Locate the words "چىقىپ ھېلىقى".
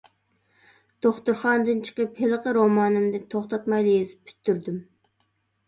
1.91-2.55